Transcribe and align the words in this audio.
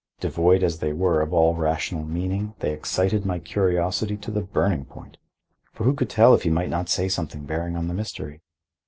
Devoid 0.19 0.63
as 0.63 0.79
they 0.79 0.93
were 0.93 1.21
of 1.21 1.31
all 1.31 1.53
rational 1.53 2.03
meaning, 2.03 2.55
they 2.57 2.73
excited 2.73 3.23
my 3.23 3.37
curiosity 3.37 4.17
to 4.17 4.31
the 4.31 4.41
burning 4.41 4.83
point; 4.83 5.17
for 5.73 5.83
who 5.83 5.93
could 5.93 6.09
tell 6.09 6.33
if 6.33 6.41
he 6.41 6.49
might 6.49 6.69
not 6.71 6.89
say 6.89 7.07
something 7.07 7.45
bearing 7.45 7.75
on 7.75 7.87
the 7.87 7.93
mystery? 7.93 8.41